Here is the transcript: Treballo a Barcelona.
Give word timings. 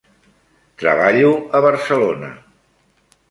Treballo 0.83 1.33
a 1.57 1.63
Barcelona. 1.67 2.31